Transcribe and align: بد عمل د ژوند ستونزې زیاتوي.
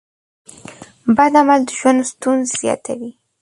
بد 1.15 1.33
عمل 1.41 1.61
د 1.67 1.69
ژوند 1.79 1.99
ستونزې 2.11 2.53
زیاتوي. 2.61 3.11